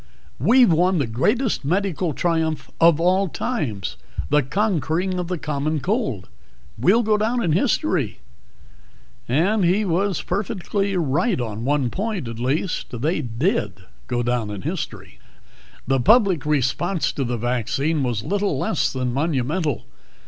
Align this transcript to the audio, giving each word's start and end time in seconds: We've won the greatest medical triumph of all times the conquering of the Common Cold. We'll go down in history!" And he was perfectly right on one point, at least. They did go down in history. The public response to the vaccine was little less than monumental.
We've 0.39 0.73
won 0.73 0.97
the 0.97 1.05
greatest 1.05 1.63
medical 1.63 2.11
triumph 2.11 2.71
of 2.81 2.99
all 2.99 3.27
times 3.29 3.97
the 4.31 4.41
conquering 4.41 5.19
of 5.19 5.27
the 5.27 5.37
Common 5.37 5.79
Cold. 5.79 6.27
We'll 6.75 7.03
go 7.03 7.19
down 7.19 7.43
in 7.43 7.51
history!" 7.51 8.17
And 9.29 9.63
he 9.63 9.85
was 9.85 10.23
perfectly 10.23 10.97
right 10.97 11.39
on 11.39 11.65
one 11.65 11.91
point, 11.91 12.27
at 12.27 12.39
least. 12.39 12.99
They 13.01 13.21
did 13.21 13.73
go 14.07 14.23
down 14.23 14.49
in 14.49 14.63
history. 14.63 15.19
The 15.85 15.99
public 15.99 16.47
response 16.47 17.11
to 17.11 17.23
the 17.23 17.37
vaccine 17.37 18.01
was 18.01 18.23
little 18.23 18.57
less 18.57 18.91
than 18.91 19.13
monumental. 19.13 19.85